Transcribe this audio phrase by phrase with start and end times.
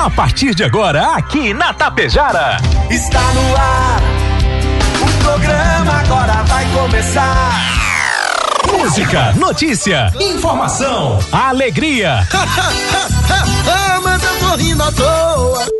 [0.00, 2.56] A partir de agora, aqui na Tapejara.
[2.88, 4.00] Está no ar.
[5.02, 7.60] O programa agora vai começar.
[8.66, 12.26] Música, notícia, informação, alegria.
[12.32, 15.79] ah, mas eu tô rindo à toa.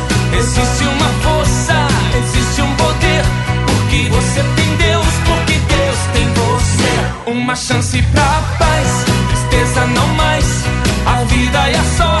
[0.37, 1.73] Existe uma força,
[2.17, 3.23] existe um poder.
[3.65, 7.29] Porque você tem Deus, porque Deus tem você.
[7.31, 10.45] Uma chance pra paz, tristeza não mais.
[11.05, 12.20] A vida a sorte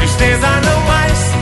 [0.00, 1.39] tristeza não mais.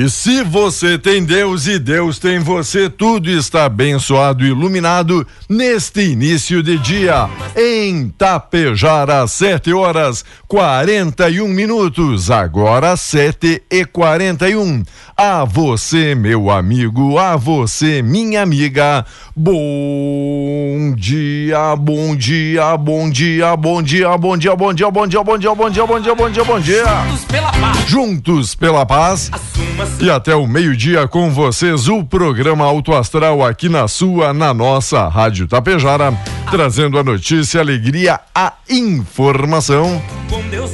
[0.00, 6.00] E se você tem Deus e Deus tem você, tudo está abençoado e iluminado neste
[6.00, 7.28] início de dia.
[7.54, 12.30] Em Tapejara, 7 horas 41 minutos.
[12.30, 14.84] Agora 7 e 41.
[15.14, 19.04] A você, meu amigo, a você, minha amiga.
[19.36, 25.38] Bom dia, bom dia, bom dia, bom dia, bom dia, bom dia, bom dia, bom
[25.38, 26.84] dia, bom dia, bom dia, bom dia, bom dia.
[27.06, 27.86] Juntos pela paz.
[27.86, 29.30] Juntos pela paz.
[29.98, 35.08] E até o meio-dia com vocês, o programa Auto Astral aqui na sua, na nossa
[35.08, 36.12] Rádio Tapejara,
[36.50, 40.00] trazendo a notícia, a alegria, a informação.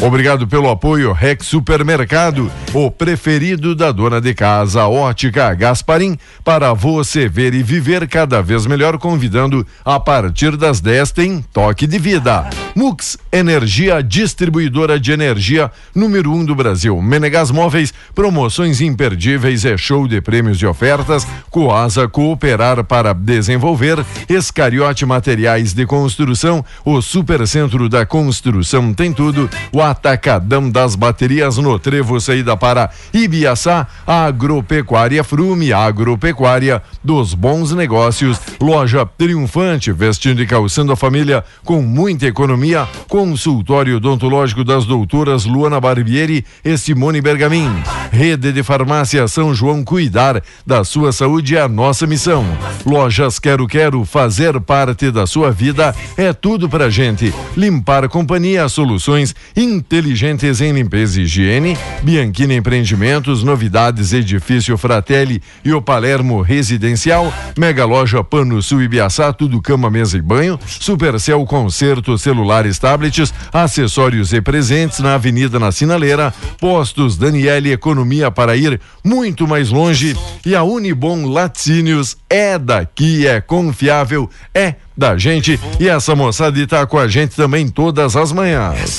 [0.00, 7.28] Obrigado pelo apoio Rex Supermercado, o preferido da dona de casa, Ótica Gasparim, para você
[7.28, 12.48] ver e viver cada vez melhor, convidando a partir das 10 tem Toque de Vida.
[12.75, 17.00] Mux Energia, distribuidora de energia número 1 um do Brasil.
[17.00, 21.26] Menegas Móveis, promoções imperdíveis, é show de prêmios e ofertas.
[21.50, 24.04] Coasa Cooperar para desenvolver.
[24.28, 29.48] Escariote Materiais de Construção, o Supercentro da Construção tem tudo.
[29.72, 33.87] O Atacadão das Baterias no Trevo, saída para Ibiaçá.
[34.06, 38.41] Agropecuária Frume, Agropecuária dos Bons Negócios.
[38.60, 42.88] Loja Triunfante, vestindo e calçando a família com muita economia.
[43.09, 47.71] Consultório odontológico das doutoras Luana Barbieri e Simone Bergamin.
[48.10, 52.44] Rede de Farmácia São João cuidar da sua saúde é a nossa missão.
[52.84, 57.33] Lojas Quero Quero fazer parte da sua vida é tudo pra gente.
[57.57, 61.76] Limpar Companhia Soluções inteligentes em limpeza e higiene.
[62.03, 67.32] Bianchini Empreendimentos, novidades Edifício Fratelli e o Palermo Residencial.
[67.56, 70.60] Mega Loja Pano Sul Ibiaçá, tudo cama, mesa e banho.
[70.66, 76.34] Supercel Concerto Celulares, tablets, acessórios e presentes na Avenida na Sinaleira.
[76.60, 80.14] Postos Daniele Economia para ir muito mais longe.
[80.44, 86.87] E a Unibom Laticínios é daqui, é confiável, é da gente e essa moçada está
[86.87, 88.98] com a gente também todas as manhãs.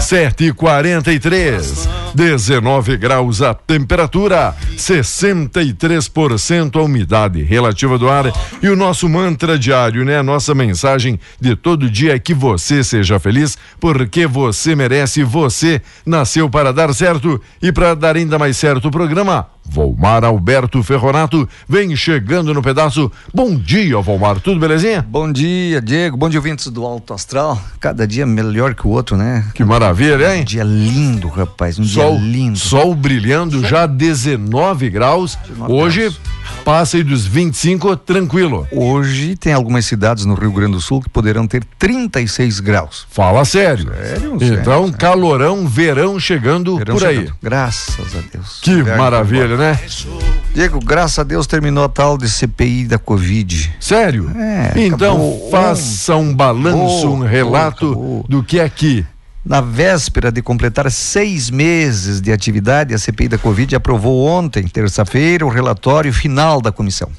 [0.00, 8.76] 7 e 43 19 graus a temperatura, 63% a umidade relativa do ar e o
[8.76, 10.18] nosso mantra diário, né?
[10.18, 15.80] A nossa mensagem de todo dia é que você seja feliz, porque você merece, você
[16.04, 21.46] nasceu para dar certo e para dar ainda mais certo o programa Volmar Alberto Ferronato
[21.68, 23.12] vem chegando no pedaço.
[23.34, 24.40] Bom dia, Volmar.
[24.40, 25.04] Tudo belezinha?
[25.06, 26.16] Bom dia, Diego.
[26.16, 27.60] Bom dia, ouvintes do Alto Astral.
[27.78, 29.44] Cada dia melhor que o outro, né?
[29.54, 30.42] Que maravilha, hein?
[30.42, 31.78] Um dia lindo, rapaz.
[31.78, 32.58] Um sol, dia lindo.
[32.58, 35.38] Sol brilhando, já 19 graus.
[35.46, 36.20] 19 Hoje graus.
[36.64, 38.66] passa aí dos 25, tranquilo.
[38.72, 43.06] Hoje tem algumas cidades no Rio Grande do Sul que poderão ter 36 graus.
[43.08, 43.92] Fala sério.
[43.94, 44.36] Sério?
[44.40, 44.98] Então, sério.
[44.98, 47.28] calorão, verão chegando verão por chegando.
[47.28, 47.32] aí.
[47.40, 48.58] Graças a Deus.
[48.60, 49.78] Que maravilha, né?
[50.52, 53.76] Diego, graças a Deus terminou a tal de CPI da Covid.
[53.78, 54.28] Sério?
[54.36, 54.72] É.
[54.76, 55.50] Então acabou.
[55.50, 58.26] faça um balanço, um relato acabou.
[58.28, 59.06] do que é aqui.
[59.44, 65.46] Na véspera de completar seis meses de atividade, a CPI da Covid aprovou ontem, terça-feira,
[65.46, 67.10] o relatório final da comissão.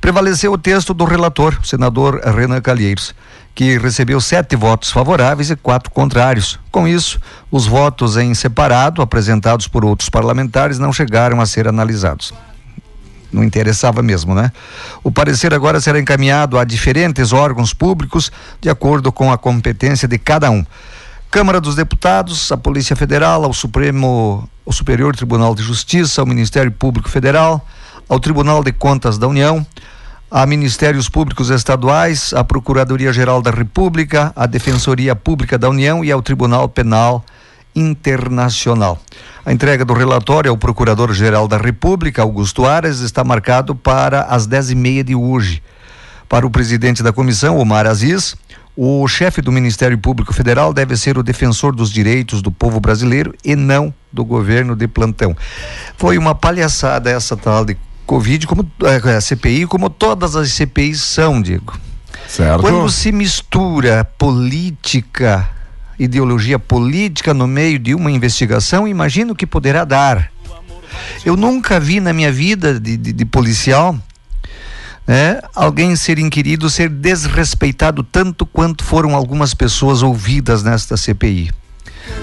[0.00, 3.14] Prevaleceu o texto do relator, o senador Renan Calheiros
[3.54, 6.58] que recebeu sete votos favoráveis e quatro contrários.
[6.70, 7.20] Com isso,
[7.50, 12.32] os votos em separado, apresentados por outros parlamentares, não chegaram a ser analisados.
[13.32, 14.52] Não interessava mesmo, né?
[15.02, 18.30] O parecer agora será encaminhado a diferentes órgãos públicos,
[18.60, 20.64] de acordo com a competência de cada um.
[21.30, 26.70] Câmara dos Deputados, a Polícia Federal, ao Supremo, o Superior Tribunal de Justiça, ao Ministério
[26.70, 27.66] Público Federal,
[28.06, 29.66] ao Tribunal de Contas da União,
[30.30, 36.20] a Ministérios Públicos Estaduais, a Procuradoria-Geral da República, a Defensoria Pública da União e ao
[36.20, 37.24] Tribunal Penal
[37.74, 39.00] Internacional.
[39.44, 44.70] A entrega do relatório ao Procurador-Geral da República, Augusto Ares, está marcado para as dez
[44.70, 45.62] e meia de hoje.
[46.28, 48.36] Para o presidente da comissão, Omar Aziz,
[48.76, 53.34] o chefe do Ministério Público Federal deve ser o defensor dos direitos do povo brasileiro
[53.44, 55.36] e não do governo de plantão.
[55.96, 57.76] Foi uma palhaçada essa tal de
[58.06, 61.78] Covid, como é, a CPI, como todas as CPIs são, Diego.
[62.26, 62.60] Certo.
[62.60, 65.48] Quando se mistura política,
[65.98, 70.30] ideologia política no meio de uma investigação, imagino que poderá dar.
[71.24, 73.98] Eu nunca vi na minha vida de, de, de policial
[75.06, 81.50] né, alguém ser inquirido, ser desrespeitado tanto quanto foram algumas pessoas ouvidas nesta CPI.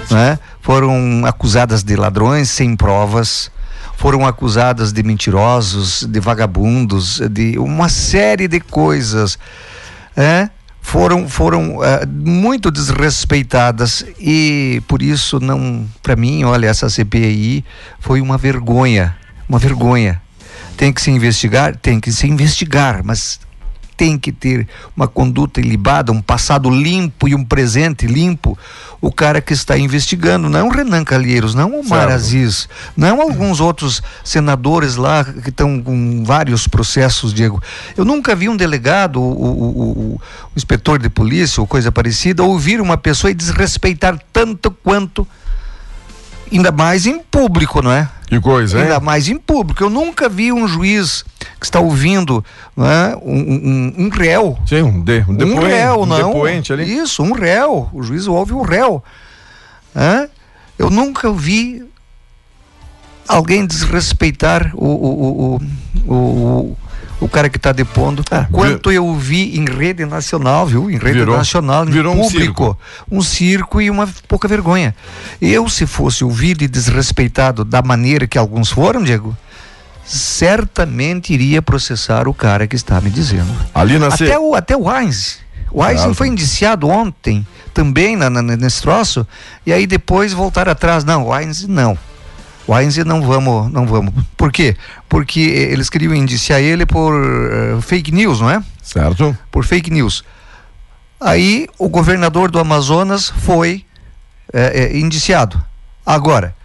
[0.10, 0.40] Né?
[0.62, 3.52] Foram acusadas de ladrões sem provas,
[3.98, 9.38] foram acusadas de mentirosos, de vagabundos, de uma série de coisas.
[10.16, 10.50] É?
[10.90, 17.64] Foram, foram é, muito desrespeitadas e por isso não, para mim, olha, essa CPI
[18.00, 19.16] foi uma vergonha,
[19.48, 20.20] uma vergonha.
[20.76, 23.40] Tem que se investigar, tem que se investigar, mas
[24.00, 24.66] tem que ter
[24.96, 28.58] uma conduta ilibada, um passado limpo e um presente limpo.
[29.02, 34.02] O cara que está investigando, não Renan Calheiros, não o Mar Aziz, não alguns outros
[34.24, 37.62] senadores lá que estão com vários processos, Diego.
[37.98, 40.22] Eu nunca vi um delegado, o, o, o, o
[40.56, 45.28] inspetor de polícia ou coisa parecida, ouvir uma pessoa e desrespeitar tanto quanto
[46.58, 48.10] ainda mais em público, não é?
[48.28, 48.84] Que coisa, hein?
[48.84, 49.84] Ainda mais em público.
[49.84, 51.26] Eu nunca vi um juiz
[51.60, 52.44] que está ouvindo
[52.78, 54.58] né, um, um, um réu.
[54.68, 56.32] Sim, um, de, um, depoente, um réu, não.
[56.32, 56.98] depoente ali.
[56.98, 57.90] Isso, um réu.
[57.92, 59.04] O juiz ouve o réu.
[59.94, 60.30] Né?
[60.78, 61.84] Eu nunca vi
[63.28, 65.62] alguém desrespeitar o, o,
[66.08, 66.78] o, o
[67.20, 68.24] o cara que está depondo.
[68.32, 68.96] É, quanto vir...
[68.96, 70.90] eu vi em rede nacional, viu?
[70.90, 72.32] Em rede virou, nacional, em virou público.
[72.32, 72.80] Um circo.
[73.12, 74.96] um circo e uma pouca vergonha.
[75.42, 79.36] Eu, se fosse ouvido e desrespeitado da maneira que alguns foram, Diego,
[80.06, 83.54] certamente iria processar o cara que está me dizendo.
[83.74, 85.40] Ali na até, o, até o Heinz.
[85.72, 89.26] O Heinz foi indiciado ontem também na, na, nesse troço,
[89.66, 91.04] e aí depois voltar atrás.
[91.04, 91.98] Não, o Heinz não.
[92.70, 94.14] O Heinz não vamos, não vamos.
[94.38, 94.78] Por quê?
[95.10, 98.64] Porque eles queriam indiciar ele por uh, fake news, não é?
[98.84, 99.36] Certo.
[99.50, 100.24] Por fake news.
[101.20, 103.84] Aí o governador do Amazonas foi
[104.54, 105.60] é, é, indiciado.
[106.06, 106.56] Agora,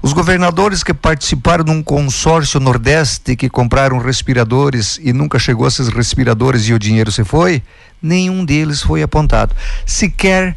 [0.00, 5.68] os governadores que participaram de um consórcio Nordeste que compraram respiradores e nunca chegou a
[5.68, 7.60] esses respiradores e o dinheiro se foi,
[8.00, 9.52] nenhum deles foi apontado.
[9.84, 10.56] Sequer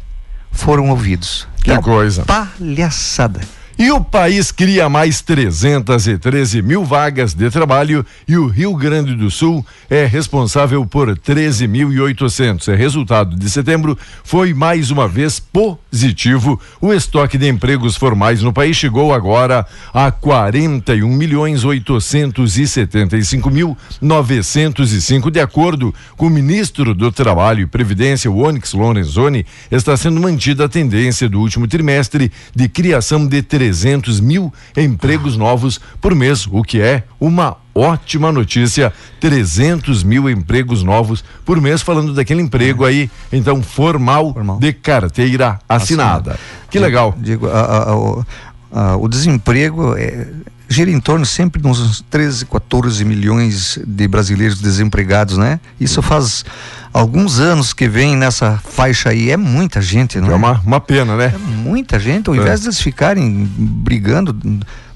[0.52, 1.48] foram ouvidos.
[1.64, 2.24] Que é coisa.
[2.24, 3.40] Palhaçada.
[3.82, 9.28] E o país cria mais 313 mil vagas de trabalho e o Rio Grande do
[9.28, 12.72] Sul é responsável por 13.800.
[12.72, 16.60] É resultado de setembro foi mais uma vez positivo.
[16.80, 25.28] O estoque de empregos formais no país chegou agora a 41 milhões 875 mil 905.
[25.28, 30.66] De acordo com o ministro do Trabalho e Previdência, o Onyx Lorenzoni, está sendo mantida
[30.66, 36.46] a tendência do último trimestre de criação de 300 300 mil empregos novos por mês,
[36.50, 42.84] o que é uma ótima notícia, 300 mil empregos novos por mês, falando daquele emprego
[42.84, 44.58] aí, então formal, formal.
[44.58, 46.32] de carteira assinada.
[46.32, 46.40] assinada.
[46.70, 47.14] Que legal.
[47.16, 48.24] Digo, a,
[48.72, 50.28] a, a, o desemprego é,
[50.68, 55.58] gira em torno sempre de uns 13, 14 milhões de brasileiros desempregados, né?
[55.80, 56.44] Isso faz
[56.92, 59.30] alguns anos que vem nessa faixa aí.
[59.30, 60.32] É muita gente, não é?
[60.32, 61.32] É uma, uma pena, né?
[61.34, 62.28] É muita gente.
[62.28, 62.38] Ao é.
[62.38, 64.36] invés de eles ficarem brigando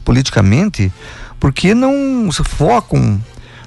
[0.04, 0.92] politicamente,
[1.40, 3.20] por que não se focam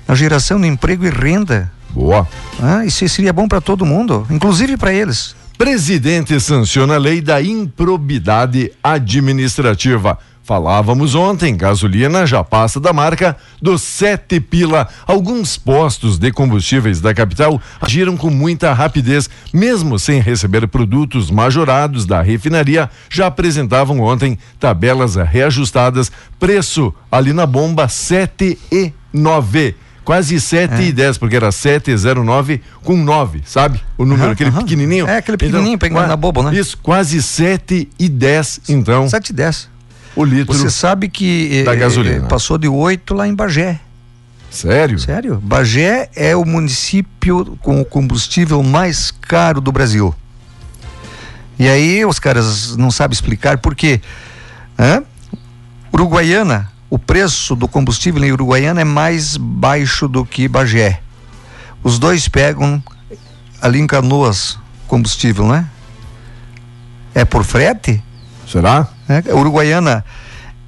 [0.07, 1.71] na geração de emprego e renda?
[1.89, 2.27] Boa.
[2.61, 5.35] Ah, isso seria bom para todo mundo, inclusive para eles.
[5.57, 10.17] Presidente sanciona a lei da improbidade administrativa.
[10.49, 14.87] Falávamos ontem, gasolina já passa da marca dos sete pila.
[15.05, 22.03] Alguns postos de combustíveis da capital agiram com muita rapidez, mesmo sem receber produtos majorados
[22.03, 30.41] da refinaria, já apresentavam ontem tabelas reajustadas, preço ali na bomba sete e nove quase
[30.41, 30.81] 7 é.
[30.85, 33.79] e 10, porque era 709 com 9, sabe?
[33.95, 34.63] O número, uhum, aquele uhum.
[34.63, 35.07] pequenininho.
[35.07, 36.57] É, aquele pequenininho então, pegando na bobo, né?
[36.57, 39.07] Isso, quase 7 e 10, então.
[39.07, 39.78] 7 e 10
[40.15, 40.57] o litro.
[40.57, 42.27] Você sabe que da eh, gasolina.
[42.27, 43.79] passou de 8 lá em Bagé.
[44.49, 44.99] Sério?
[44.99, 45.39] Sério.
[45.41, 50.13] Bagé é o município com o combustível mais caro do Brasil.
[51.57, 54.01] E aí os caras não sabem explicar por quê.
[54.77, 55.03] Hã?
[55.93, 61.01] Uruguaiana, o preço do combustível em Uruguaiana é mais baixo do que Bagé.
[61.83, 62.81] Os dois pegam
[63.61, 65.67] ali em Canoas combustível, né?
[67.13, 68.01] É por frete?
[68.47, 68.87] Será?
[69.09, 69.23] Né?
[69.29, 70.05] A Uruguaiana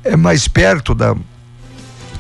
[0.03, 1.15] é mais perto da,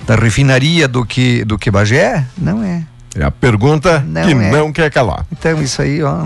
[0.05, 2.25] da refinaria do que, do que Bagé?
[2.37, 2.83] Não é.
[3.15, 4.51] É a pergunta não que é.
[4.51, 5.25] não quer calar.
[5.31, 6.23] Então, isso aí, ó.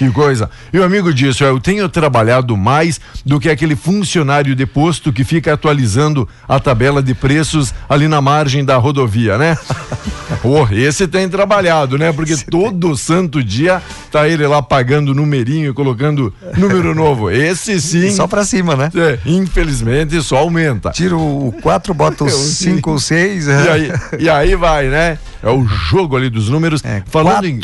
[0.00, 0.48] Que coisa.
[0.72, 5.24] E o amigo disse: eu tenho trabalhado mais do que aquele funcionário de posto que
[5.24, 9.58] fica atualizando a tabela de preços ali na margem da rodovia, né?
[10.40, 12.14] Pô, esse tem trabalhado, né?
[12.14, 12.96] Porque esse todo tem.
[12.96, 17.30] santo dia tá ele lá pagando numerinho, colocando número novo.
[17.30, 18.10] Esse sim.
[18.10, 18.90] Só pra cima, né?
[18.96, 20.92] É, infelizmente só aumenta.
[20.92, 23.48] Tira o 4, bota o 5 ou 6.
[23.48, 25.18] E aí, e aí vai, né?
[25.42, 26.82] É o jogo ali dos números.
[26.82, 27.48] É, Falando quatro...
[27.48, 27.60] em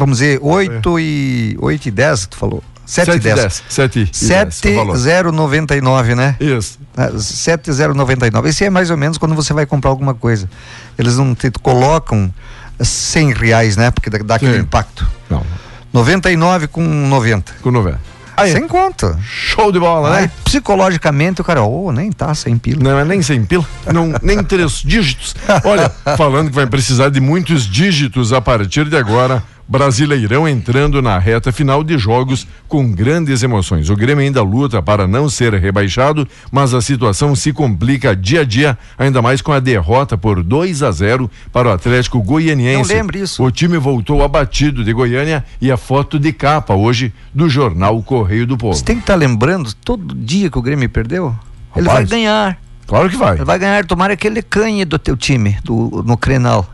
[0.00, 1.02] vamos dizer, 8 é.
[1.02, 2.64] e 8 e 10, tu falou.
[2.86, 3.62] 7 e 10.
[3.68, 6.34] 7 7099, né?
[6.40, 6.78] Isso.
[7.16, 8.48] 7099.
[8.48, 10.50] Esse é mais ou menos quando você vai comprar alguma coisa.
[10.98, 12.32] Eles não te colocam
[12.80, 13.92] 100 reais, né?
[13.92, 14.60] Porque dá, aquele Sim.
[14.60, 15.06] impacto.
[15.28, 15.44] Não.
[15.92, 17.52] 99 com 90.
[17.62, 18.00] Com 90.
[18.36, 19.18] Aí, Sem conta.
[19.22, 20.30] Show de bola, Aí, né?
[20.44, 22.82] Psicologicamente o cara, oh, nem tá sem pila.
[22.82, 25.36] Não, é nem sem pila, não, nem três dígitos.
[25.62, 31.16] Olha, falando que vai precisar de muitos dígitos a partir de agora Brasileirão entrando na
[31.16, 33.88] reta final de jogos com grandes emoções.
[33.88, 38.44] O Grêmio ainda luta para não ser rebaixado, mas a situação se complica dia a
[38.44, 42.92] dia, ainda mais com a derrota por 2 a 0 para o Atlético Goianiense.
[42.92, 43.44] Não lembre isso.
[43.44, 48.48] O time voltou abatido de Goiânia e a foto de capa hoje do jornal Correio
[48.48, 48.74] do Povo.
[48.74, 51.28] Você tem que estar tá lembrando todo dia que o Grêmio perdeu?
[51.70, 52.58] Rapaz, Ele vai ganhar.
[52.88, 53.36] Claro que vai.
[53.36, 56.68] Ele vai ganhar, tomara que ele canhe do teu time, do, no Crenal.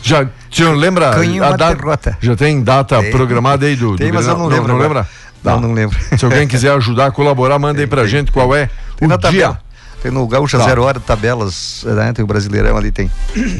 [0.00, 2.18] Já, senhor lembra a data?
[2.20, 3.10] Já tem data tem.
[3.10, 4.68] programada aí do, tem, do mas eu não, lembro.
[4.68, 5.08] Não, não lembra?
[5.42, 5.98] Não, não lembro.
[6.16, 8.10] Se alguém quiser ajudar a colaborar, manda aí pra tem.
[8.10, 9.58] gente qual é tem o dia.
[10.02, 10.64] Tem no Gaúcha tá.
[10.64, 12.12] Zero Hora tabelas, né?
[12.12, 13.08] Tem o Brasileirão ali, tem.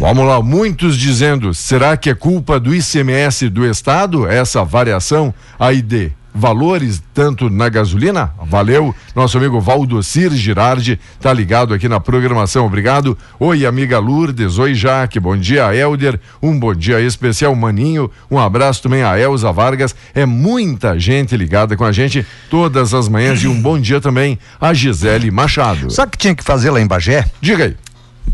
[0.00, 5.80] Vamos lá, muitos dizendo, será que é culpa do ICMS do Estado, essa variação aí
[5.80, 8.32] de valores tanto na gasolina?
[8.44, 13.16] Valeu, nosso amigo Valdocir Girardi tá ligado aqui na programação, obrigado.
[13.38, 18.82] Oi, amiga Lourdes, oi Jaque, bom dia Elder, um bom dia especial Maninho, um abraço
[18.82, 23.48] também a Elza Vargas, é muita gente ligada com a gente todas as manhãs e
[23.48, 25.90] um bom dia também a Gisele Machado.
[25.90, 27.26] Sabe o que tinha que fazer lá em Bagé?
[27.40, 27.76] Diga aí.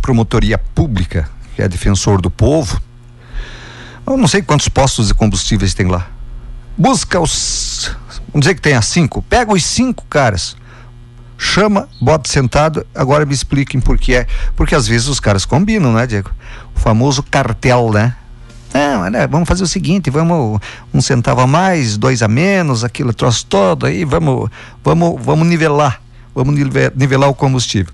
[0.00, 2.80] Promotoria Pública, que é defensor do povo,
[4.06, 6.17] eu não sei quantos postos de combustíveis tem lá
[6.78, 7.96] busca os.
[8.28, 9.22] Vamos dizer que tenha cinco.
[9.22, 10.56] Pega os cinco caras.
[11.36, 14.26] Chama, bota sentado, agora me expliquem por que é.
[14.56, 16.30] Porque às vezes os caras combinam, né, Diego?
[16.74, 18.14] O famoso cartel, né?
[18.74, 20.60] Não, né, vamos fazer o seguinte, vamos
[20.92, 24.50] um centavo a mais, dois a menos, aquilo troço todo aí, vamos,
[24.84, 26.02] vamos, vamos nivelar
[26.44, 26.54] vamos
[26.94, 27.92] nivelar o combustível.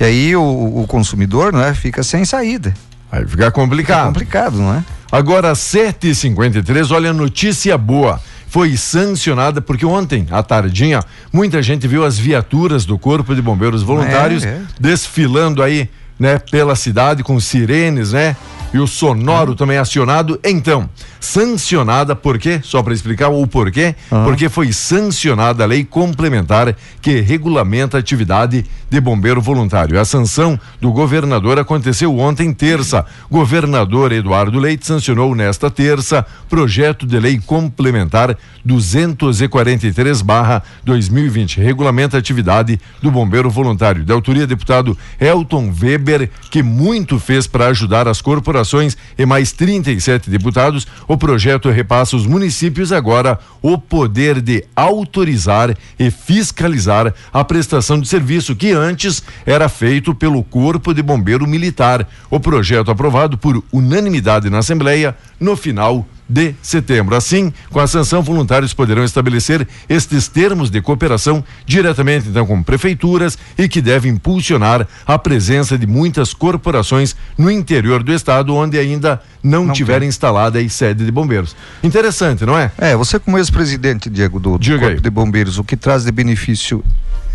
[0.00, 2.74] E aí o, o consumidor não é, fica sem saída.
[3.10, 3.98] Aí fica complicado.
[3.98, 4.84] Fica complicado, não é?
[5.10, 12.04] Agora, 7h53, olha a notícia boa foi sancionada porque ontem, à tardinha, muita gente viu
[12.04, 14.62] as viaturas do Corpo de Bombeiros Voluntários é, é.
[14.80, 15.88] desfilando aí,
[16.18, 18.34] né, pela cidade com sirenes, né?
[18.72, 20.38] e o sonoro também acionado.
[20.44, 20.88] Então,
[21.20, 22.60] sancionada, por quê?
[22.62, 23.94] Só para explicar o porquê.
[24.10, 24.24] Uhum.
[24.24, 29.98] Porque foi sancionada a lei complementar que regulamenta a atividade de bombeiro voluntário.
[30.00, 33.06] A sanção do governador aconteceu ontem, terça.
[33.30, 38.34] Governador Eduardo Leite sancionou nesta terça projeto de lei complementar
[38.66, 44.02] 243/2020, regulamenta a atividade do bombeiro voluntário.
[44.04, 50.30] De autoria deputado Elton Weber, que muito fez para ajudar as corporações e mais 37
[50.30, 57.98] deputados, o projeto repassa aos municípios agora o poder de autorizar e fiscalizar a prestação
[57.98, 62.06] de serviço que antes era feito pelo Corpo de Bombeiro Militar.
[62.30, 67.14] O projeto aprovado por unanimidade na Assembleia no final de setembro.
[67.14, 73.38] Assim, com a sanção, voluntários poderão estabelecer estes termos de cooperação diretamente então com prefeituras
[73.56, 79.22] e que devem impulsionar a presença de muitas corporações no interior do estado onde ainda
[79.42, 80.08] não, não tiver tem.
[80.08, 81.56] instalada a sede de bombeiros.
[81.82, 82.70] Interessante, não é?
[82.76, 85.00] É, você como ex-presidente, Diego, do, do Corpo aí.
[85.00, 86.84] de Bombeiros, o que traz de benefício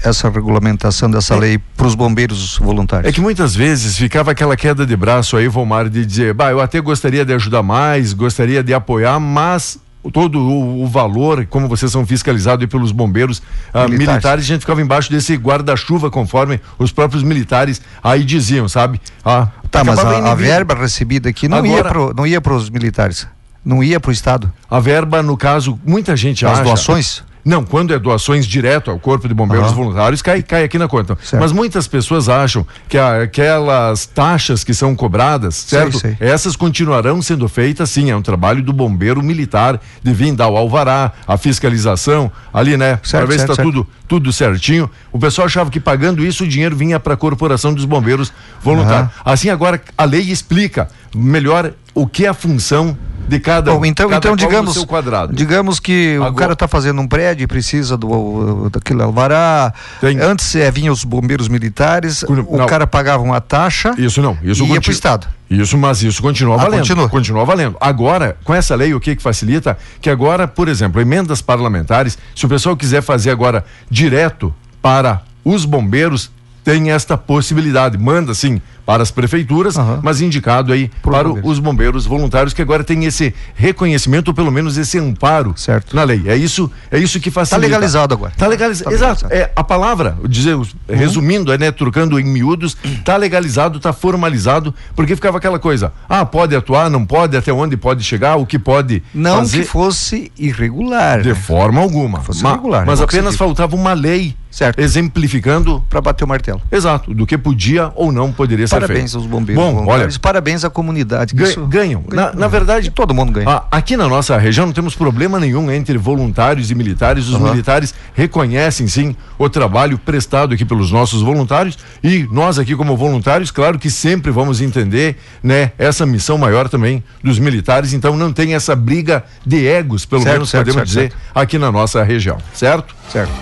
[0.03, 1.39] essa regulamentação dessa é.
[1.39, 3.09] lei para os bombeiros voluntários?
[3.09, 6.59] É que muitas vezes ficava aquela queda de braço aí, Vomar, de dizer, bah, eu
[6.59, 9.79] até gostaria de ajudar mais, gostaria de apoiar, mas
[10.11, 13.99] todo o, o, valor, como vocês são fiscalizados pelos bombeiros uh, militares.
[13.99, 14.43] militares.
[14.43, 18.99] a gente ficava embaixo desse guarda-chuva, conforme os próprios militares aí diziam, sabe?
[19.23, 23.27] Ah, tá, mas a, a, verba recebida aqui não Agora, ia para os militares,
[23.63, 24.51] não ia para o Estado.
[24.69, 26.61] A verba, no caso, muita gente As acha.
[26.61, 27.23] As doações?
[27.45, 29.75] Não, quando é doações direto ao Corpo de Bombeiros uhum.
[29.75, 31.17] Voluntários, cai, cai aqui na conta.
[31.21, 31.41] Certo.
[31.41, 35.99] Mas muitas pessoas acham que aquelas taxas que são cobradas, certo?
[35.99, 36.27] Sei, sei.
[36.27, 40.55] Essas continuarão sendo feitas, sim, é um trabalho do bombeiro militar de vir dar o
[40.55, 42.99] alvará, a fiscalização, ali, né?
[43.09, 44.89] Para ver se está tudo, tudo certinho.
[45.11, 48.31] O pessoal achava que pagando isso o dinheiro vinha para a Corporação dos Bombeiros
[48.61, 49.07] Voluntários.
[49.07, 49.21] Uhum.
[49.25, 54.09] Assim, agora a lei explica melhor o que é a função de cada Bom, então,
[54.09, 54.85] cada então digamos,
[55.31, 59.73] digamos que Agora, o cara está fazendo um prédio e precisa do daquele alvará.
[60.01, 63.93] Tem, Antes é, vinham os bombeiros militares, não, o cara pagava uma taxa.
[63.97, 65.27] Isso não, isso e ia para o estado.
[65.49, 66.79] Isso, mas isso continua ah, valendo.
[66.79, 67.09] Continua.
[67.09, 67.77] continua valendo.
[67.79, 69.77] Agora, com essa lei, o que que facilita?
[70.01, 75.65] Que agora, por exemplo, emendas parlamentares, se o pessoal quiser fazer agora direto para os
[75.65, 76.31] bombeiros,
[76.63, 77.97] tem esta possibilidade.
[77.97, 79.99] Manda, sim, para as prefeituras, uhum.
[80.01, 81.51] mas indicado aí Por para bombeiros.
[81.51, 85.95] os bombeiros voluntários que agora tem esse reconhecimento ou pelo menos esse amparo certo.
[85.95, 86.23] na lei.
[86.25, 87.65] É isso, é isso que facilita.
[87.65, 88.31] Está legalizado agora.
[88.31, 88.89] Está legalizado.
[88.89, 89.27] Tá Exato.
[89.29, 90.65] É a palavra, dizer, uhum.
[90.89, 96.25] resumindo, é, né, trocando em miúdos, está legalizado, está formalizado, porque ficava aquela coisa: ah,
[96.25, 99.59] pode atuar, não pode, até onde pode chegar, o que pode não fazer.
[99.59, 101.21] que fosse irregular.
[101.21, 101.35] De né?
[101.35, 102.19] forma alguma.
[102.19, 102.85] Que fosse Ma irregular.
[102.85, 104.79] Mas apenas faltava uma lei certo.
[104.79, 106.61] exemplificando para bater o martelo.
[106.71, 109.17] Exato, do que podia ou não poderia ser parabéns feito.
[109.17, 109.63] aos bombeiros.
[109.63, 111.33] Bom, olha, parabéns à comunidade.
[111.33, 111.67] Ganham.
[111.67, 112.03] ganham.
[112.11, 113.63] Na, na, verdade, todo mundo ganha.
[113.71, 117.27] Aqui na nossa região não temos problema nenhum entre voluntários e militares.
[117.27, 117.49] Os uhum.
[117.49, 123.49] militares reconhecem sim o trabalho prestado aqui pelos nossos voluntários e nós aqui como voluntários,
[123.49, 127.93] claro que sempre vamos entender, né, essa missão maior também dos militares.
[127.93, 131.57] Então não tem essa briga de egos, pelo certo, menos certo, podemos certo, dizer, aqui
[131.57, 132.95] na nossa região, certo?
[133.09, 133.33] Certo.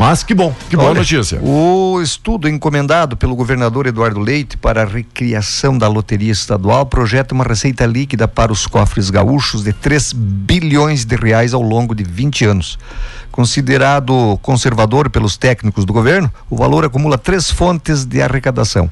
[0.00, 1.38] Mas que bom, que boa Olha, notícia.
[1.42, 7.44] O estudo encomendado pelo governador Eduardo Leite para a recriação da loteria estadual projeta uma
[7.44, 12.46] receita líquida para os cofres gaúchos de 3 bilhões de reais ao longo de 20
[12.46, 12.78] anos.
[13.30, 18.90] Considerado conservador pelos técnicos do governo, o valor acumula três fontes de arrecadação.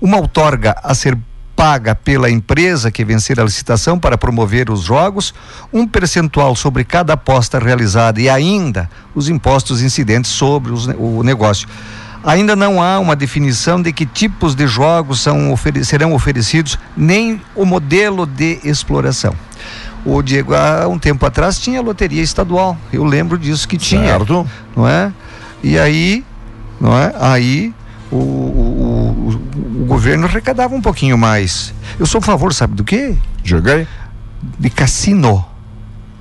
[0.00, 1.18] Uma outorga a ser
[1.56, 5.32] paga pela empresa que vencer a licitação para promover os jogos,
[5.72, 11.66] um percentual sobre cada aposta realizada e ainda os impostos incidentes sobre os, o negócio.
[12.22, 17.40] Ainda não há uma definição de que tipos de jogos são ofere serão oferecidos, nem
[17.54, 19.34] o modelo de exploração.
[20.04, 22.76] O Diego, há um tempo atrás tinha loteria estadual.
[22.92, 24.18] Eu lembro disso que tinha.
[24.18, 24.46] Certo.
[24.76, 25.12] Não é?
[25.62, 26.24] E aí,
[26.80, 27.14] não é?
[27.18, 27.74] Aí
[28.10, 29.40] o, o,
[29.82, 31.74] o, governo arrecadava um pouquinho mais.
[31.98, 33.16] Eu sou a favor, sabe do quê?
[33.42, 33.86] Joguei.
[34.58, 35.44] De cassino.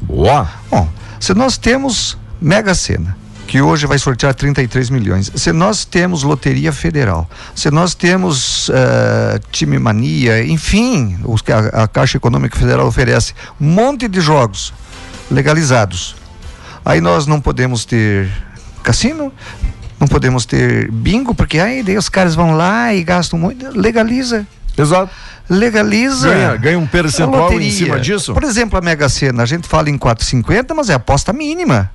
[0.01, 0.49] Boa.
[0.69, 3.15] Bom, se nós temos Mega Sena,
[3.47, 9.39] que hoje vai sortear 33 milhões, se nós temos Loteria Federal, se nós temos uh,
[9.51, 14.73] Time Mania, enfim, os que a, a Caixa Econômica Federal oferece, um monte de jogos
[15.29, 16.15] legalizados.
[16.83, 18.29] Aí nós não podemos ter
[18.83, 19.31] cassino,
[19.99, 23.69] Não podemos ter bingo, porque aí daí os caras vão lá e gastam muito.
[23.77, 24.45] Legaliza.
[24.77, 25.11] Exato.
[25.49, 26.29] Legaliza.
[26.29, 28.33] Ganha, ganha um percentual em cima disso.
[28.33, 31.91] Por exemplo, a Mega Sena, a gente fala em 4,50, mas é aposta mínima.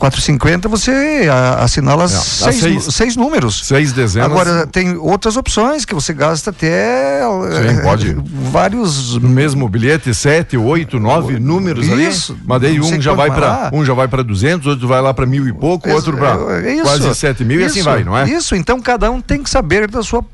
[0.00, 2.84] 4,50 você assinala dá seis, seis.
[2.86, 3.66] seis números.
[3.66, 4.30] Seis dezenas.
[4.30, 8.16] Agora tem outras opções que você gasta até Sim, eh, pode.
[8.50, 12.32] vários no mesmo bilhete, sete, oito, nove números Isso.
[12.32, 12.42] ali.
[12.46, 13.70] Mas daí um já vai lá.
[13.74, 16.56] um já vai para 200, outro vai lá para mil e pouco, Isso, outro para
[16.60, 16.82] é- é isso.
[16.82, 18.24] quase sete mil e assim Isso, vai, não é?
[18.28, 20.24] Isso, então cada um tem que saber da sua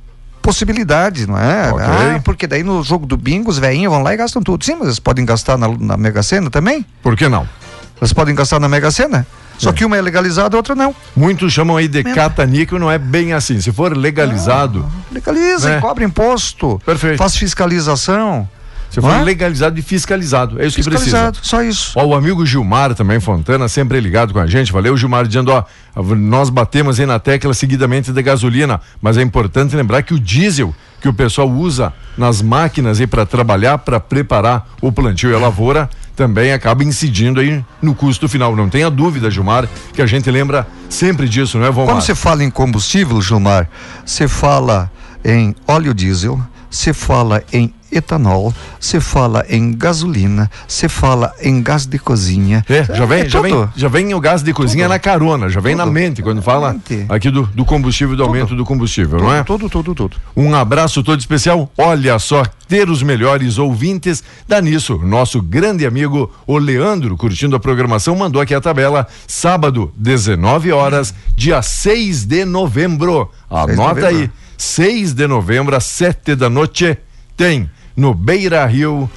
[0.41, 1.73] possibilidade, não é?
[1.73, 1.85] Ok.
[1.85, 4.65] Ah, porque daí no jogo do bingo os velhinhos vão lá e gastam tudo.
[4.65, 6.87] Sim, mas eles podem gastar na, na Mega Sena também?
[7.03, 7.49] Por que não?
[8.01, 9.27] Eles podem gastar na Mega Sena?
[9.59, 9.73] Só É.
[9.73, 10.95] que uma é legalizada, a outra não.
[11.15, 13.61] Muitos chamam aí de cataníquel, não é bem assim.
[13.61, 15.81] Se for legalizado, Legaliza, É.
[15.81, 17.17] cobra imposto, Perfeito.
[17.19, 18.49] faz fiscalização.
[18.91, 19.23] se for é?
[19.23, 21.33] legalizado e fiscalizado, é isso que precisa.
[21.43, 21.93] Só isso.
[21.97, 24.73] Ó, o amigo Gilmar também, Fontana, sempre ligado com a gente.
[24.73, 25.65] Valeu, Gilmar, dizendo, ó,
[26.15, 30.75] nós batemos aí na tecla seguidamente de gasolina, mas é importante lembrar que o diesel
[31.01, 35.39] que o pessoal usa nas máquinas aí para trabalhar, para preparar o plantio e a
[35.39, 38.57] lavoura, também acaba incidindo aí no custo final.
[38.57, 41.95] Não tenha dúvida, Gilmar, que a gente lembra sempre disso, não é, Vomar?
[41.95, 43.69] Quando você fala em combustível, Gilmar,
[44.05, 44.91] você fala
[45.23, 51.87] em óleo diesel, você fala em etanol, você fala em gasolina, você fala em gás
[51.87, 52.65] de cozinha.
[52.69, 53.73] É, já vem, É já vem, tudo.
[53.77, 54.93] já vem o gás de cozinha Tudo.
[54.93, 55.93] na carona, já vem na Tudo.
[55.93, 57.07] mente quando fala Mente.
[57.09, 59.43] aqui do, do combustível, do aumento do combustível, não é?
[59.45, 60.17] Tudo, tudo, tudo.
[60.37, 61.71] Um abraço todo especial.
[61.79, 64.99] Olha só, ter os melhores ouvintes dá nisso.
[64.99, 69.07] Nosso grande amigo, o Leandro, curtindo a programação, mandou aqui a tabela.
[69.27, 73.31] Sábado, 19 horas, dia 6 de novembro.
[73.51, 74.07] de Anota novembro.
[74.07, 74.31] aí.
[74.59, 76.97] 6 de novembro, às 7 da noite,
[77.37, 79.09] tem no Beira Rio.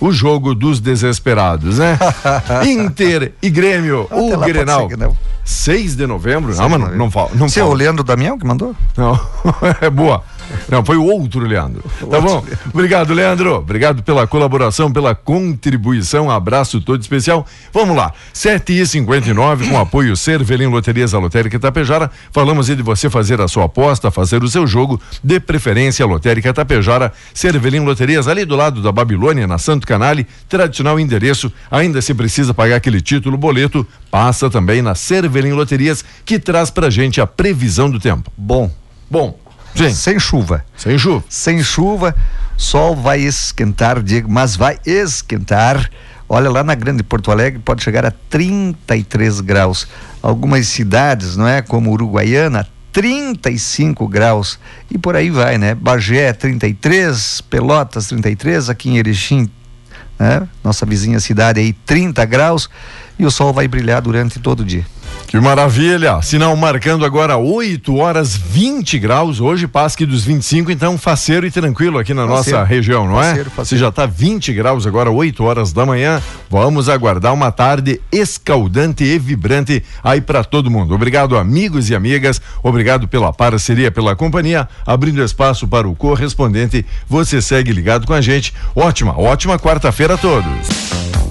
[0.00, 1.98] O jogo dos desesperados, né?
[2.66, 4.82] Inter e Grêmio, Até o Grenal.
[4.82, 5.16] ser que não.
[5.44, 6.54] 6 de novembro?
[6.54, 7.30] Não, mano, não fala.
[7.34, 7.74] Não Você é fala.
[7.74, 8.74] o Leandro Damião que mandou?
[8.96, 9.18] Não,
[9.80, 10.22] é boa.
[10.68, 11.82] Não, foi o outro Leandro.
[12.10, 12.44] Tá bom?
[12.72, 13.56] Obrigado, Leandro.
[13.56, 16.30] Obrigado pela colaboração, pela contribuição.
[16.30, 17.46] Abraço todo especial.
[17.72, 18.12] Vamos lá.
[18.34, 22.10] 7h59, com apoio Cervelim Loterias, a Lotérica Itapejara.
[22.32, 26.48] Falamos aí de você fazer a sua aposta, fazer o seu jogo, de preferência Lotérica
[26.48, 27.12] Itapejara.
[27.32, 30.26] Cervelim Loterias, ali do lado da Babilônia, na Santo Canale.
[30.48, 31.52] Tradicional endereço.
[31.70, 33.86] Ainda se precisa pagar aquele título, boleto.
[34.10, 38.32] Passa também na Cervelim Loterias, que traz pra gente a previsão do tempo.
[38.36, 38.70] Bom,
[39.10, 39.38] Bom,
[39.74, 40.64] sim, sem chuva.
[40.76, 41.24] sem chuva.
[41.28, 42.14] Sem chuva,
[42.56, 45.90] sol vai esquentar, Diego, mas vai esquentar.
[46.28, 49.86] Olha, lá na Grande Porto Alegre pode chegar a 33 graus.
[50.22, 51.60] Algumas cidades, não é?
[51.60, 54.58] Como Uruguaiana, 35 graus.
[54.90, 55.74] E por aí vai, né?
[55.74, 59.50] Bagé, 33, Pelotas, 33, aqui em Erechim,
[60.18, 60.48] né?
[60.62, 62.70] Nossa vizinha cidade aí, 30 graus.
[63.18, 64.86] E o sol vai brilhar durante todo o dia.
[65.34, 66.22] Que maravilha!
[66.22, 69.40] Sinal marcando agora 8 horas 20 graus.
[69.40, 72.58] Hoje passa aqui dos 25, então faceiro e tranquilo aqui na Faceiro.
[72.60, 73.50] nossa região, não Faceiro, é?
[73.50, 73.66] faceiro.
[73.66, 79.02] Se já tá 20 graus agora, 8 horas da manhã, vamos aguardar uma tarde escaldante
[79.02, 80.94] e vibrante aí para todo mundo.
[80.94, 82.40] Obrigado, amigos e amigas.
[82.62, 84.68] Obrigado pela parceria, pela companhia.
[84.86, 88.54] Abrindo espaço para o correspondente, você segue ligado com a gente.
[88.72, 91.23] Ótima, ótima quarta-feira a todos.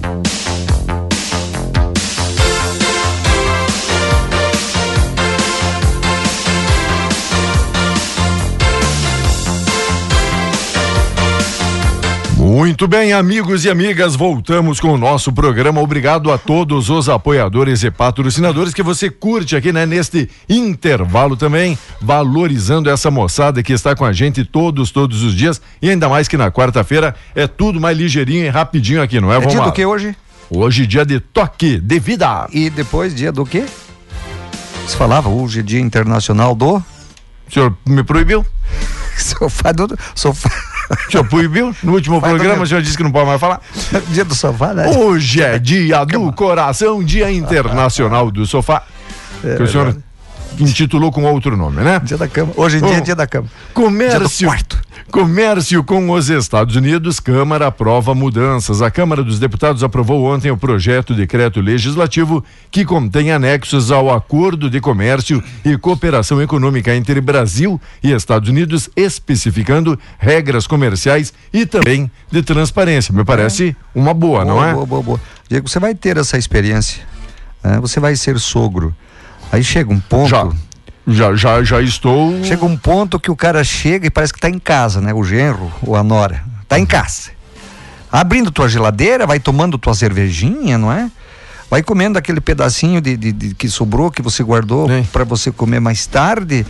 [12.54, 15.82] Muito bem, amigos e amigas, voltamos com o nosso programa.
[15.82, 21.76] Obrigado a todos os apoiadores e patrocinadores que você curte aqui, né, neste intervalo também,
[22.00, 26.28] valorizando essa moçada que está com a gente todos, todos os dias e ainda mais
[26.28, 29.72] que na quarta-feira é tudo mais ligeirinho e rapidinho aqui, não é, É dia do
[29.72, 30.16] que hoje?
[30.48, 32.48] Hoje dia de toque de vida.
[32.54, 33.66] E depois dia do quê?
[34.86, 38.46] Você falava hoje é dia internacional do O senhor me proibiu?
[39.18, 40.73] sofá do sofá.
[41.08, 41.76] O senhor proibiu?
[41.84, 42.66] No último Vai programa também.
[42.66, 43.62] o senhor disse que não pode mais falar.
[44.10, 44.88] dia do sofá, né?
[44.90, 48.84] Hoje é dia do coração, dia internacional do sofá.
[49.44, 49.96] É que o senhor
[50.60, 52.00] intitulou com outro nome, né?
[52.04, 52.52] Dia da cama.
[52.56, 53.02] Hoje em dia é Oh.
[53.02, 53.48] dia da cama.
[53.74, 54.50] Comércio.
[55.12, 58.82] Comércio com os Estados Unidos, Câmara aprova mudanças.
[58.82, 64.14] A Câmara dos Deputados aprovou ontem o projeto de decreto legislativo que contém anexos ao
[64.14, 71.66] Acordo de Comércio e Cooperação Econômica entre Brasil e Estados Unidos, especificando regras comerciais e
[71.66, 73.14] também de transparência.
[73.14, 74.74] Me parece uma boa, não boa, é?
[74.74, 75.22] Boa, boa, boa.
[75.50, 77.04] Diego, você vai ter essa experiência.
[77.64, 77.78] né?
[77.82, 78.96] Você vai ser sogro.
[79.54, 80.28] Aí chega um ponto.
[80.28, 80.50] Já,
[81.08, 82.44] já, já, já estou.
[82.44, 85.14] Chega um ponto que o cara chega e parece que tá em casa, né?
[85.14, 86.44] O genro ou a nora.
[86.68, 87.30] Tá em casa.
[88.12, 91.08] Abrindo tua geladeira, vai tomando tua cervejinha, não é?
[91.70, 95.80] Vai comendo aquele pedacinho de, de, de que sobrou, que você guardou para você comer
[95.80, 96.66] mais tarde.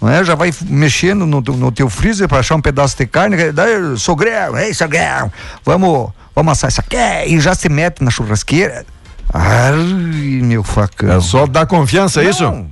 [0.00, 0.22] Não é?
[0.22, 3.50] Já vai mexendo no, no teu freezer para achar um pedaço de carne.
[3.50, 5.32] Daí, sogrão, ei, sogrão,
[5.64, 6.96] vamos, vamos assar isso aqui.
[7.26, 8.86] E já se mete na churrasqueira.
[9.32, 11.10] Ai, meu facão.
[11.10, 12.66] É só dar confiança, é isso?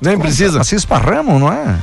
[0.00, 0.60] Nem precisa.
[0.60, 1.78] Assim esparramos, não é?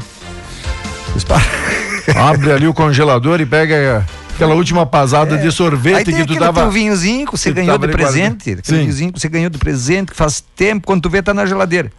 [1.16, 1.42] Espar...
[2.16, 5.38] Abre ali o congelador e pega aquela última pasada é.
[5.38, 6.62] de sorvete que tu dava.
[6.62, 8.52] Teu vinhozinho que você ganhou de presente.
[8.54, 11.46] Aquele vinhozinho que você ganhou de presente, que faz tempo, quando tu vê, tá na
[11.46, 11.92] geladeira.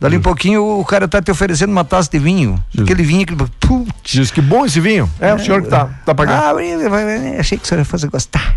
[0.00, 2.62] Dali um pouquinho o cara tá te oferecendo uma taça de vinho.
[2.78, 3.34] Aquele vinho que.
[3.34, 3.92] Putz.
[4.04, 5.10] Diz que bom esse vinho.
[5.20, 6.40] É, é o senhor que tá, tá pagando.
[6.40, 8.56] Ah, achei que o senhor ia fazer gostar.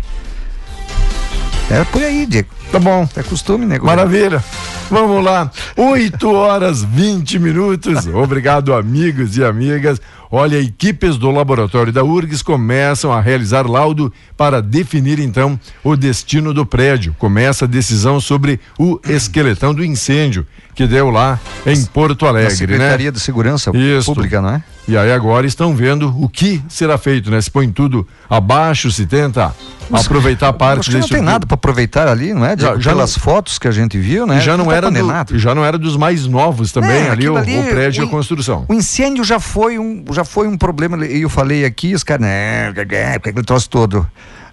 [1.70, 2.48] É por aí, Diego.
[2.70, 3.08] Tá bom.
[3.16, 3.78] É costume, né?
[3.78, 4.42] Maravilha.
[4.90, 5.50] Vamos lá.
[5.76, 8.06] 8 horas 20 minutos.
[8.12, 10.00] Obrigado, amigos e amigas.
[10.30, 16.54] Olha, equipes do laboratório da URGS começam a realizar laudo para definir então o destino
[16.54, 17.14] do prédio.
[17.18, 22.56] Começa a decisão sobre o esqueletão do incêndio que deu lá em Porto Alegre, né?
[22.56, 23.12] Secretaria né?
[23.12, 24.14] de Segurança Isso.
[24.14, 24.64] Pública, não é?
[24.86, 27.40] E aí agora estão vendo o que será feito, né?
[27.40, 29.54] Se põe tudo abaixo, se tenta
[29.88, 31.02] Mas, aproveitar parte desse.
[31.02, 32.56] Não tem nada para aproveitar ali, não é?
[32.56, 34.40] De, já, já pelas não, fotos que a gente viu, né?
[34.40, 37.28] Já não, não tá era do, já não era dos mais novos também é, ali,
[37.28, 38.64] o, ali o, prédio e a construção.
[38.68, 42.22] O incêndio já foi um já foi um problema e eu falei aqui, os caras,
[42.22, 42.68] né,
[43.14, 44.06] aquele troço todo.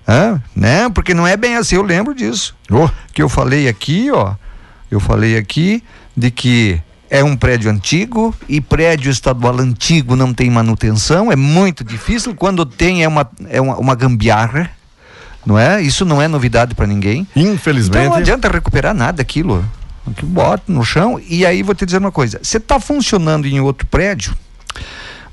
[0.07, 0.41] Hã?
[0.55, 0.89] Né?
[0.89, 2.55] Porque não é bem assim, eu lembro disso.
[2.71, 2.89] Oh.
[3.13, 4.33] Que eu falei aqui, ó.
[4.89, 5.83] Eu falei aqui
[6.15, 11.83] de que é um prédio antigo e prédio estadual antigo não tem manutenção, é muito
[11.83, 12.35] difícil.
[12.35, 14.69] Quando tem, é uma, é uma, uma gambiarra,
[15.45, 15.81] não é?
[15.81, 17.27] Isso não é novidade para ninguém.
[17.35, 18.03] Infelizmente.
[18.03, 19.65] Então não adianta recuperar nada aquilo.
[20.15, 21.19] Que bota no chão.
[21.27, 24.35] E aí vou te dizer uma coisa: você está funcionando em outro prédio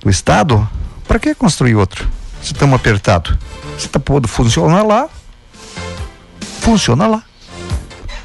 [0.02, 0.68] do Estado,
[1.06, 2.08] para que construir outro?
[2.42, 3.36] Se estamos apertados.
[3.76, 5.08] Você está podendo funcionar lá,
[6.60, 7.22] funciona lá.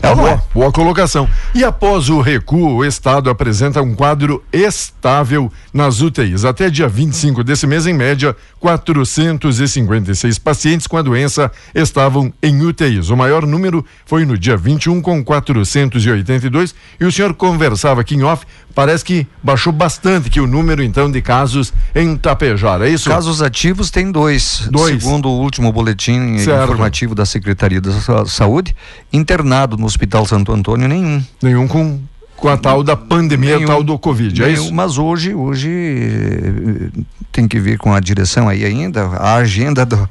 [0.03, 0.41] É boa, é?
[0.53, 1.29] boa colocação.
[1.53, 6.43] E após o recuo, o Estado apresenta um quadro estável nas UTIs.
[6.43, 13.09] Até dia 25 desse mês, em média, 456 pacientes com a doença estavam em UTIs.
[13.09, 16.73] O maior número foi no dia 21, com 482.
[16.99, 21.11] E o senhor conversava aqui em off, parece que baixou bastante que o número, então,
[21.11, 23.09] de casos em Tapejara, é isso?
[23.09, 24.67] Casos ativos tem dois.
[24.71, 25.01] Dois.
[25.01, 26.63] Segundo o último boletim certo.
[26.63, 28.75] informativo da Secretaria da Saúde,
[29.11, 31.23] internado no Hospital Santo Antônio, nenhum.
[31.41, 31.99] Nenhum com
[32.41, 34.73] com a tal da pandemia, nenhum, tal do Covid, é nenhum, isso?
[34.73, 40.09] Mas hoje, hoje eh, tem que ver com a direção aí ainda, a agenda do,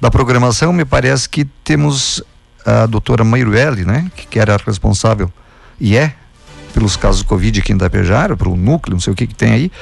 [0.00, 2.22] da programação, me parece que temos
[2.64, 5.28] a doutora Mairueli, né, que, que era responsável
[5.80, 6.14] e é
[6.76, 9.72] pelos casos Covid aqui em Itapejara, pelo núcleo, não sei o que que tem aí,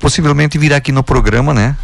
[0.00, 1.76] possivelmente virá aqui no programa, né,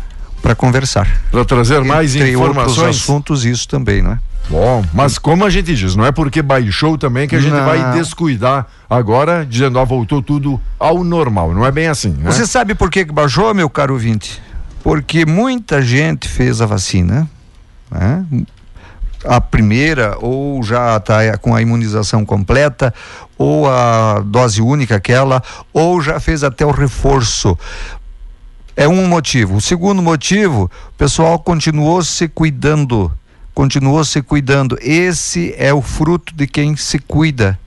[0.42, 1.08] para conversar.
[1.30, 2.78] Para trazer mais Entre informações.
[2.78, 4.18] Outros assuntos isso também, né?
[4.50, 7.64] Bom, mas como a gente diz, não é porque baixou também que a gente não.
[7.64, 11.54] vai descuidar agora, dizendo, ó, voltou tudo ao normal.
[11.54, 12.28] Não é bem assim, né?
[12.28, 14.42] Você sabe por que baixou, meu caro ouvinte?
[14.82, 17.30] Porque muita gente fez a vacina,
[17.88, 18.26] né?
[19.24, 22.92] A primeira ou já está com a imunização completa
[23.38, 27.58] ou a dose única aquela ou já fez até o reforço
[28.76, 33.12] é um motivo o segundo motivo o pessoal continuou se cuidando
[33.54, 34.78] continuou se cuidando.
[34.80, 37.58] Esse é o fruto de quem se cuida.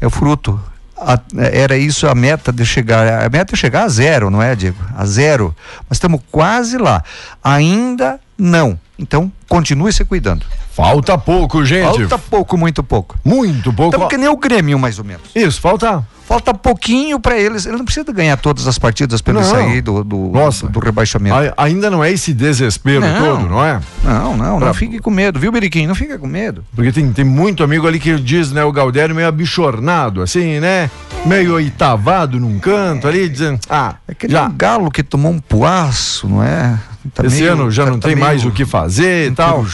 [0.00, 0.60] É o fruto.
[0.96, 3.24] A, era isso a meta de chegar.
[3.24, 4.78] A meta é chegar a zero, não é, Diego?
[4.94, 5.54] A zero.
[5.88, 7.02] Mas estamos quase lá.
[7.42, 8.78] Ainda não.
[8.98, 10.44] Então, continue se cuidando.
[10.72, 12.06] Falta pouco, gente.
[12.06, 13.16] Falta pouco, muito pouco.
[13.24, 13.90] Muito pouco.
[13.90, 15.30] Estamos que nem o Grêmio, mais ou menos.
[15.34, 17.66] Isso, falta falta pouquinho para eles.
[17.66, 21.36] Ele não precisa ganhar todas as partidas para ele sair do, do, Nossa, do, rebaixamento.
[21.36, 23.80] A, ainda não é esse desespero não, todo, não é?
[24.02, 24.66] Não, não, pra...
[24.66, 25.88] não fique com medo, viu, Beriquinho?
[25.88, 26.64] Não fica com medo.
[26.74, 30.90] Porque tem, tem muito amigo ali que diz, né, o Galdério meio abichornado, assim, né?
[31.24, 34.46] Meio oitavado num canto ali, dizendo, ah, é que já.
[34.46, 36.78] um galo que tomou um poaço, não é?
[37.24, 39.64] Esse ano já não tem mais o que fazer e tal.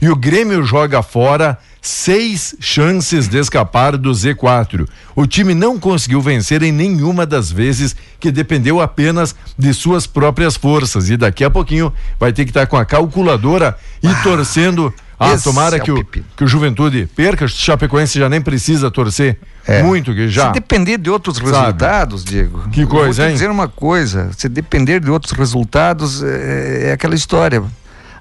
[0.00, 4.88] E o Grêmio joga fora seis chances de escapar do Z4.
[5.16, 10.56] O time não conseguiu vencer em nenhuma das vezes que dependeu apenas de suas próprias
[10.56, 14.94] forças e daqui a pouquinho vai ter que estar com a calculadora e torcendo.
[15.22, 19.38] Ah, tomara é que, o, que o Juventude perca, o Chapecoense já nem precisa torcer
[19.66, 19.82] é.
[19.82, 20.48] muito, que já.
[20.48, 21.50] Se depender de outros Sabe.
[21.50, 22.68] resultados, Diego.
[22.70, 23.34] Que coisa, hein?
[23.34, 27.62] dizer uma coisa, se depender de outros resultados, é, é aquela história.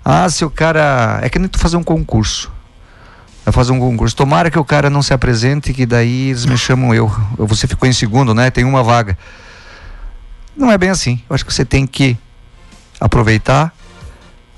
[0.03, 1.19] Ah, se o cara.
[1.21, 2.51] É que nem tu fazer um concurso
[3.51, 4.15] fazer um concurso.
[4.15, 7.11] Tomara que o cara não se apresente, que daí eles me chamam eu.
[7.37, 8.49] Você ficou em segundo, né?
[8.49, 9.17] Tem uma vaga.
[10.55, 11.21] Não é bem assim.
[11.29, 12.17] Eu acho que você tem que
[12.99, 13.73] aproveitar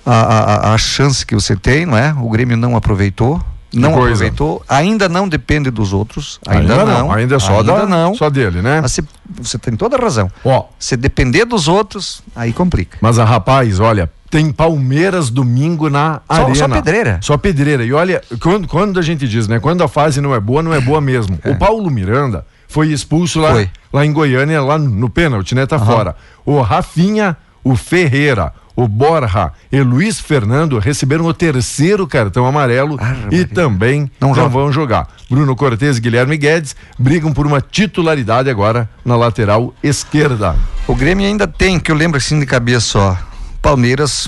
[0.06, 2.14] a, a, a chance que você tem, não é?
[2.14, 3.42] O Grêmio não aproveitou.
[3.74, 7.86] não aproveitou, ainda não depende dos outros, ainda, ainda não, ainda é só ainda da,
[7.88, 8.14] não.
[8.16, 8.82] só dele, né?
[8.82, 9.04] Mas você,
[9.42, 10.30] você tem toda a razão.
[10.46, 12.98] Ó, se depender dos outros, aí complica.
[13.02, 16.56] Mas a rapaz, olha, tem Palmeiras domingo na só, arena.
[16.56, 17.20] Só pedreira.
[17.22, 17.86] Só pedreira.
[17.86, 19.60] E olha, quando, quando a gente diz, né?
[19.60, 21.38] Quando a fase não é boa, não é boa mesmo.
[21.44, 21.52] É.
[21.52, 23.70] O Paulo Miranda foi expulso lá, foi.
[23.92, 25.68] lá em Goiânia, lá no pênalti, né?
[25.68, 26.16] Tá fora.
[26.44, 33.16] O Rafinha, o Ferreira, o Borja e Luiz Fernando receberam o terceiro cartão amarelo ah,
[33.32, 35.08] e também não, não vão jogar.
[35.30, 40.56] Bruno Cortes e Guilherme Guedes brigam por uma titularidade agora na lateral esquerda.
[40.88, 43.16] O Grêmio ainda tem, que eu lembro assim de cabeça, ó.
[43.62, 44.28] Palmeiras,